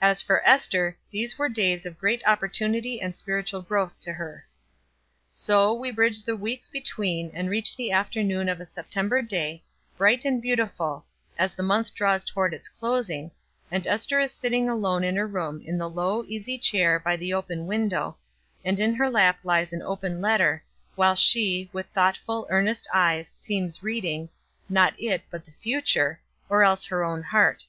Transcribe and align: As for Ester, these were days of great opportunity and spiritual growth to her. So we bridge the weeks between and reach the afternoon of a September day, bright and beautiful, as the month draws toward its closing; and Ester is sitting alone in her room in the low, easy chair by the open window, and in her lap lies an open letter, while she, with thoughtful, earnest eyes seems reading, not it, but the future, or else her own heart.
As 0.00 0.22
for 0.22 0.40
Ester, 0.48 0.96
these 1.10 1.36
were 1.36 1.46
days 1.50 1.84
of 1.84 1.98
great 1.98 2.22
opportunity 2.26 2.98
and 2.98 3.14
spiritual 3.14 3.60
growth 3.60 4.00
to 4.00 4.14
her. 4.14 4.46
So 5.28 5.74
we 5.74 5.90
bridge 5.90 6.22
the 6.22 6.34
weeks 6.34 6.70
between 6.70 7.30
and 7.34 7.50
reach 7.50 7.76
the 7.76 7.92
afternoon 7.92 8.48
of 8.48 8.58
a 8.58 8.64
September 8.64 9.20
day, 9.20 9.62
bright 9.98 10.24
and 10.24 10.40
beautiful, 10.40 11.04
as 11.38 11.54
the 11.54 11.62
month 11.62 11.94
draws 11.94 12.24
toward 12.24 12.54
its 12.54 12.70
closing; 12.70 13.32
and 13.70 13.86
Ester 13.86 14.18
is 14.18 14.32
sitting 14.32 14.70
alone 14.70 15.04
in 15.04 15.16
her 15.16 15.26
room 15.26 15.60
in 15.66 15.76
the 15.76 15.90
low, 15.90 16.24
easy 16.26 16.56
chair 16.56 16.98
by 16.98 17.14
the 17.14 17.34
open 17.34 17.66
window, 17.66 18.16
and 18.64 18.80
in 18.80 18.94
her 18.94 19.10
lap 19.10 19.40
lies 19.44 19.74
an 19.74 19.82
open 19.82 20.22
letter, 20.22 20.64
while 20.94 21.14
she, 21.14 21.68
with 21.74 21.84
thoughtful, 21.90 22.46
earnest 22.48 22.88
eyes 22.94 23.28
seems 23.28 23.82
reading, 23.82 24.30
not 24.70 24.98
it, 24.98 25.22
but 25.28 25.44
the 25.44 25.50
future, 25.50 26.18
or 26.48 26.62
else 26.62 26.86
her 26.86 27.04
own 27.04 27.22
heart. 27.22 27.66